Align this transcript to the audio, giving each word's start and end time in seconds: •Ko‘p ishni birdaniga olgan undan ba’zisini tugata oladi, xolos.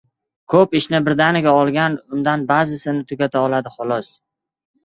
•Ko‘p 0.53 0.71
ishni 0.79 1.01
birdaniga 1.07 1.53
olgan 1.57 1.97
undan 2.19 2.47
ba’zisini 2.53 3.07
tugata 3.13 3.45
oladi, 3.51 3.75
xolos. 3.77 4.11